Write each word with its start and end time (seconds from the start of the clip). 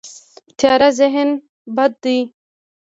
تیاره 0.57 0.89
ذهن 0.99 1.29
بد 1.75 1.91
دی. 2.03 2.17